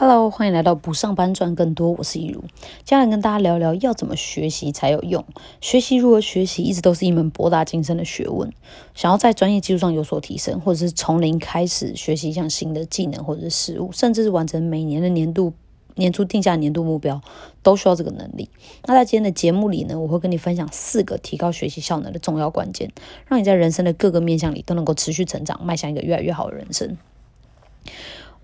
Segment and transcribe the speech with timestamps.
[0.00, 2.40] Hello，欢迎来到不上班赚更多，我是一如。
[2.84, 5.24] 接下来跟大家聊聊要怎么学习才有用。
[5.60, 8.48] 学习如何学习，一直都是一门博大精深的学问。
[8.94, 15.52] 想要在专业技术上有所提升，或者是从零开始学习一项新的技能或者是事物，甚至是完成每年的年度
[15.96, 17.20] 年初定下年度目标，
[17.64, 18.48] 都需要这个能力。
[18.84, 22.92] 那在今天的节目里呢，我会跟你分享四个提高学习效能的重要关键，
[23.26, 26.96] 让你在人生的各个面向里都能够持续成长，迈向一个越来越好的人生。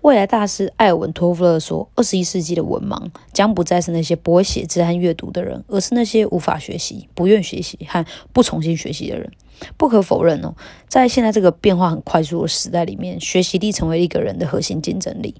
[0.05, 9.31] 未来大师艾尔文·托夫勒说：“二十一世纪的文盲将不再是那些不会写字和阅读的人，而是那些无法学习、不愿学习和不重新学习的人。”
[9.77, 10.53] 不可否认哦，
[10.87, 15.33] 在现在这个变化很快速的时代里面，学习力成为一个人的核心竞争力。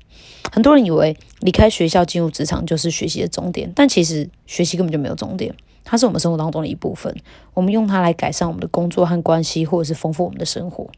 [0.51, 7.15] 很多人以为离开学校进入职场就是学习的终点，但其实学习根本就没有终点，它是我们生活当中的一部分。
[7.53, 10.89] 我们用它来改善我们的工作和关系，或者是丰富我们的生活。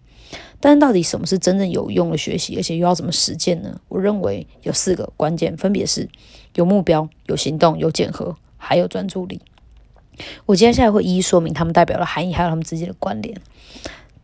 [0.60, 3.80] 但是到底什么是真正有用的学习，而且又要怎么实践呢？
[3.90, 6.10] 我认为有四个关键，分别是
[6.56, 9.42] 有目标、有行动、有检核，还有专注力。
[10.48, 13.40] 我接下来会一一说明它们代表的含义，还有它们之间的关联。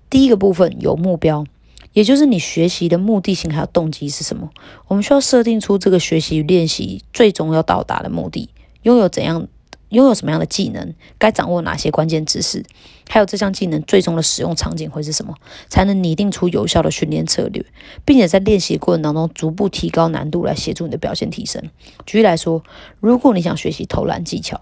[0.09, 1.45] 第一个部分有目标，
[1.94, 4.50] 也就是你学习的目的性还有动机是什么？
[4.88, 8.50] 我们需要设定出这个学习与练习最终要到达的目的，
[8.81, 9.47] 拥有怎样？
[9.90, 10.95] 拥有什么样的技能？
[11.20, 12.64] 该掌握哪些关键知识？
[13.09, 15.36] 还有这项技能最终的使用场景会是什么？
[15.70, 17.66] 才能拟定出有效的训练策略，
[18.06, 21.62] 并且在练习过程当中逐步提高难度，来协助你的表现提升。
[22.06, 22.64] 举例来说，
[23.00, 24.62] 如果你想学习投篮技巧，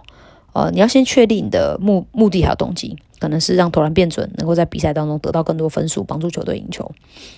[0.53, 6.91] 呃，你要先确定你的目目的还有动机，可能是让投篮变准，能够在比赛当中得到更多分数，帮助球队赢球，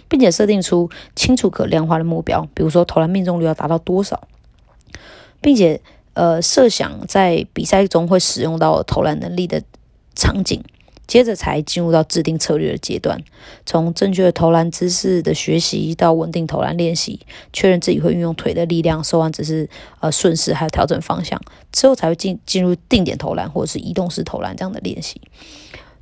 [0.08, 4.28] 并且设定出清楚可量化的目标，比如说投篮命中率要达到多少，
[5.42, 5.82] 并且。
[6.16, 9.64] 呃，设想在比赛中会使用到投篮能力的
[10.14, 10.64] 场景，
[11.08, 13.22] 接着才进入到制定策略的阶段。
[13.66, 17.20] 从正确的投篮姿势的学习到稳定投篮练习，
[17.52, 19.70] 确认自己会运用腿的力量，手腕只是
[20.00, 21.40] 呃顺势，还有调整方向
[21.72, 25.22] 之后，才会进进入定点投篮或者是移动式投篮这样的练习。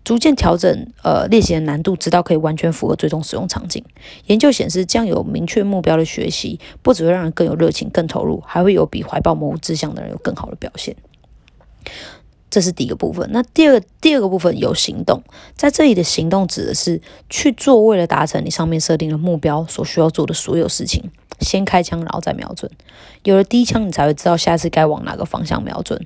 [0.03, 3.85] 逐渐调整呃练习的难度，直到可以完全符合最终使用场景。
[4.25, 10.95] 研究显示，将有明确目标的学习，不只会让人更有热情、更投入，还会有比怀抱模糊志向的人有更好的表现。
[12.51, 13.27] 这是第一个部分。
[13.31, 15.23] 那第二第二个部分有行动，
[15.55, 21.09] 在这里的行动指的是去做为了达成你上面设定的目标所需要做的所有事情。
[21.39, 22.69] 先开枪，然后再瞄准。
[23.23, 25.99] 有了第一枪，你才会知道下次该往哪个方向瞄准。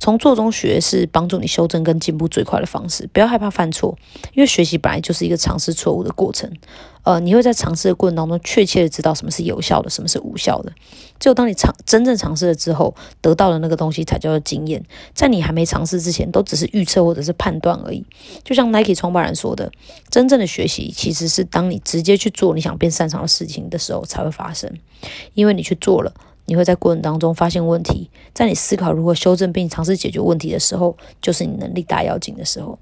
[0.00, 3.08] 从做中学是帮助你修正跟进步最快的方式。
[3.12, 3.96] 不要害怕犯错，
[4.32, 6.50] 因为学习本来就是一个尝试错误的过程。
[7.02, 10.72] 呃，你会在尝试的过程当中确切的知道什么是有效的，什么是无效的。
[11.18, 14.82] 只有当你尝真正尝试了之后，得到的那个东西才叫做经验。
[15.14, 18.04] 在你还没尝试之前，都只是预测或者是判断而已。
[18.42, 19.70] 就像 Nike 创办人说的，
[20.10, 24.70] 真正的学习其实是当你直接去做你想变擅长的事情的时候才会发生，
[25.34, 26.12] 因为你去做了。
[26.50, 32.76] 你会在过程当中发现问题，在你思考如何修正并尝试解决问题的时候，就是你能力大要紧的时候。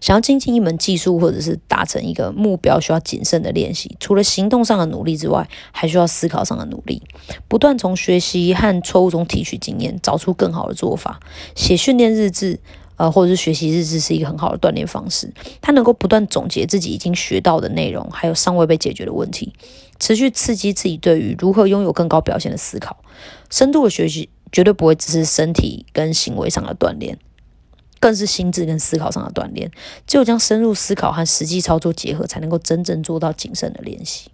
[0.00, 3.96] 想要精进一门技术或者是达成一个目标，需要谨慎的练习。
[4.00, 7.00] 除了行动上的努力之外，还需要思考上的努力，
[7.46, 11.20] 不断从学习和错误中提取经验，找出更好的做法。
[11.54, 12.58] 写训练日志。
[12.98, 19.52] 呃，或者是学习日志是一个很好的锻炼方式，它能够不断总结自己已经学到的内容，还有尚未被解决的问题，
[19.98, 23.02] 持续刺激自己对于如何拥有更高表现的思考。
[23.50, 27.18] 深度的学习绝对不会只是身体跟行为上的锻炼，
[28.00, 29.70] 更是心智跟思考上的锻炼。
[30.06, 34.30] 只有将深入思考和实际操作结合，才能够真正做到谨慎的练习。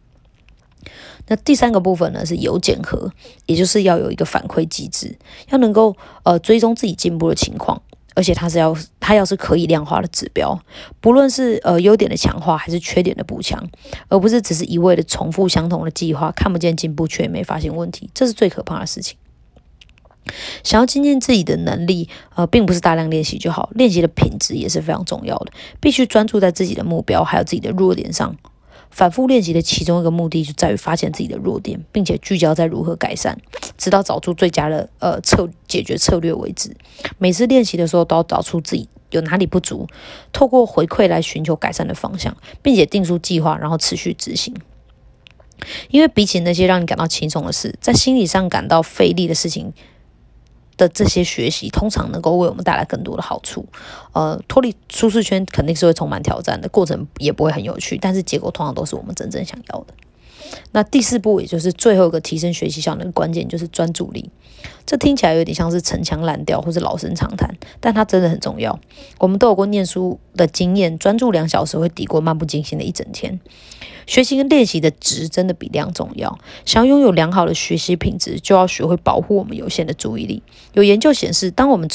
[1.27, 3.11] 那第三个部分呢，是有检核，
[3.47, 5.17] 也就是要有一个反馈机制，
[5.49, 7.81] 要能够呃追踪自己进步的情况。
[8.15, 10.59] 而且它是要，它要是可以量化的指标，
[11.01, 13.69] 不论是呃优点的强化还是缺点的补强，
[14.09, 19.17] 而不是只是一味的重复相同的计划，看不见进步却也没发现问题，这是最可怕的事情。
[20.63, 28.35] 想要精进自己的能力，呃，并不是大量练习就好，练习的品质也是非常重要的，必须专注在自己的目标还有自己的弱点上。
[28.91, 33.37] 反复练习的其中一个目的，就在于发现自己的弱点，并且聚焦在如何改善，
[33.77, 36.77] 直到找出最佳的呃策解决策略为止。
[37.19, 39.89] 每次练习的时候，都要找出自己有哪里不足，
[40.33, 44.55] 透过回馈来寻求改善的方向，并且定出计划，然后持续执行。
[45.91, 49.73] 因为比起那些让你感到轻松的事，在心理上感到费力的事情。
[50.77, 53.67] 的这些学习通常能够为我们带来更多的好处，
[54.13, 59.95] 呃，脱离舒适圈肯定是会充满挑战的，过程也不会很有趣，但是结果通常都是我们真正想要的。
[60.73, 64.31] 那第四步，也就是最后一个提升学习效能的关键，就是专注力。
[64.87, 68.79] 这听起来有点像是陈腔滥调或者老生常谈，但它真的很重要。
[69.19, 73.41] 我们都有过念书的经验，专注两小时会抵过漫不经心的一整天。
[74.07, 76.39] 学习跟练习的质真的比量重要。
[76.67, 80.43] 想要拥有良好的学习品质，就要学会保护我们有限的注意力。
[80.75, 81.89] 有研究显示，当我们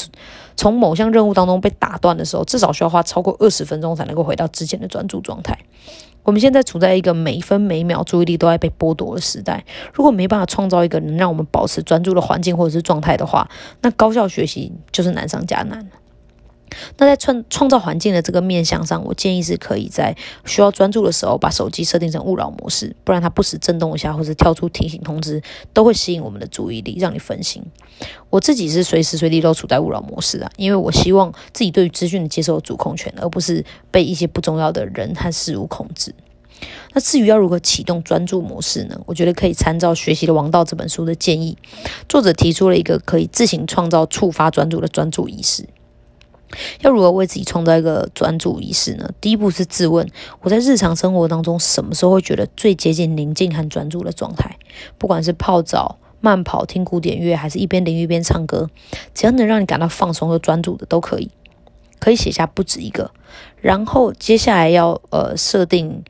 [0.56, 5.56] 从某项任务当中被打断的时候，至少需要花超过二十分钟才能够回到之前的专注状态。
[6.22, 9.64] 我们现在处在一个每分每秒注意力都在被剥夺的时代。
[9.92, 13.48] 如果没办法创造一个能让我们保持专注的环境或者是状态的话，
[13.82, 15.88] 那高效学习就是难上加难。
[16.98, 27.62] 那在创创造环境的这个面向上，我建议是可以在需要专注的时候，把手机设定成勿扰模式，不然它不时震动一下，或者跳出提醒通知，都会吸引我们的注意力，让你分心。
[28.30, 36.14] 我自己是随时随地都处在勿扰模式啊，因为我希望自己对于资讯的接受主控权，而不是被一些不重要的人和事物控制。
[36.92, 39.00] 那至于要如何启动专注模式呢？
[39.06, 41.56] 我觉得可以参照《学习的王道》这本书的建议，
[42.06, 45.66] 作者提出了一个可以自行创造触发专注的专注仪式。
[46.80, 49.10] 要如何为自己创造一个专注仪式呢？
[49.20, 50.06] 第一步是自问：
[50.40, 54.56] 我在日常生活当中什么时候会觉得最接近宁静和专注的状态？
[54.98, 58.68] 不管是泡澡、慢跑、听古典乐，还是一边淋浴边唱歌，
[59.14, 61.30] 只要能让你感到放松和专注的都可以。
[61.98, 63.10] 可以写下不止一个。
[63.60, 66.02] 然后接下来要呃设定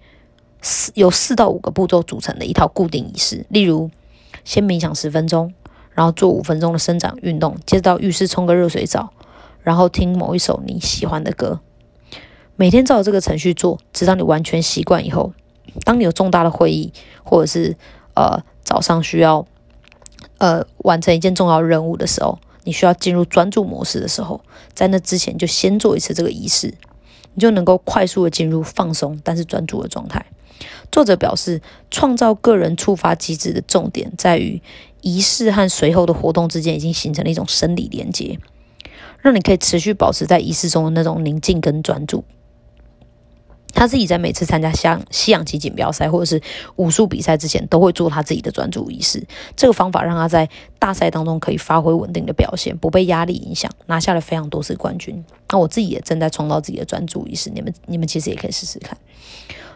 [0.63, 3.91] 四有四到五个步骤组成的一套固定仪式，例如
[4.45, 5.53] 先冥想十分钟，
[5.93, 9.13] 然后做五分钟的伸展运动，接着到浴室冲个热水澡。
[9.63, 11.61] 然后听某一首你喜欢的歌，
[12.57, 15.33] 每天照这个程序做，直到你完全习惯以后，
[15.85, 16.93] 当你有重大的会议，
[17.23, 17.77] 或者是
[18.15, 19.47] 呃早上需要
[20.39, 24.41] 呃完成一件重要任务的时候，你需要进入专注模式的时候，
[24.75, 26.75] 在那之前就先做一次这个仪式，
[27.35, 30.25] 你就能够快速的进入放松但是专注的状态。
[30.93, 34.61] 作者表示，创造个人触发机制的重点在于
[35.01, 38.39] 仪式和随后的活动之间已经形成了一种生理连接。
[39.23, 42.25] 让你可以持续保持在仪式中的那种宁静跟专注。
[43.73, 46.43] 他自己在每次参加像西洋棋锦标赛或者是
[46.75, 49.25] 武术比赛之前，都会做他自己的专注仪式。
[49.57, 55.25] 这个方法让他在大赛当中可以发挥稳定的表现，不被压力影响，拿下了非常多次冠军。
[55.51, 58.99] 那我自己也正在创造自己的专注仪式，你们你们其实也可以试试看。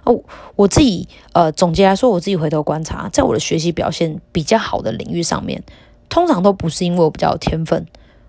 [0.02, 0.20] 哦，
[0.56, 5.62] 我自己呃总结来说，我自己回头观察，在我的学习表现比较好的领域上面，
[6.08, 7.86] 通常都不是因为我比较有天分。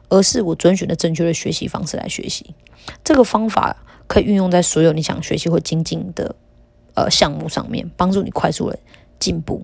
[0.09, 2.53] 而是我遵循的正确的学习方式来学习，
[3.03, 3.75] 这个方法
[4.07, 6.35] 可以运用在所有你想学习或精进的
[6.93, 8.77] 呃项目上面，帮助你快速的
[9.19, 9.63] 进步。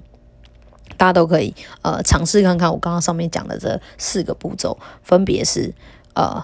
[0.97, 5.73] 大家都可以呃尝试看看我刚刚上面讲的这四个步骤，分别是
[6.13, 6.43] 呃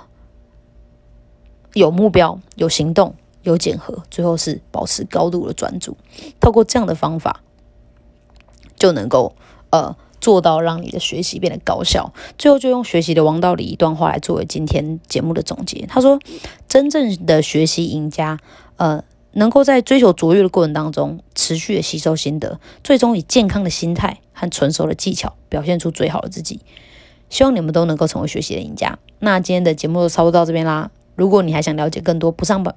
[1.73, 5.97] 有目标、有行动、有检核，最后是保持高度的专注。
[6.39, 7.41] 透过这样的方法，
[8.75, 9.35] 就能够
[9.71, 9.95] 呃。
[10.27, 15.85] 做到让你的学习变得高效，最后就用学习的王道里一段话来作为今天节目的总结。
[15.87, 16.19] 他说
[16.67, 18.37] ：“真正的学习赢家，
[18.75, 19.01] 呃，
[19.31, 26.59] 能够在追求卓越的过程当中持续的吸收心得，最终以健康的心态和纯熟的技巧表现出最好的自己。
[27.29, 28.99] 希望你们都能够成为学习的赢家。
[29.19, 30.91] 那今天的节目就差不多到这边啦。
[31.15, 32.75] 如果你还想了解更多不上班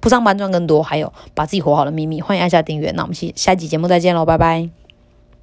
[0.00, 2.90] 不上班赚更多，还有把自己活好的秘密，欢迎按下订阅。
[2.90, 4.68] 那我们下下期节目再见喽，拜拜。”